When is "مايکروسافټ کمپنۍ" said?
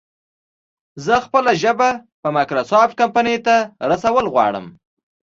2.35-3.37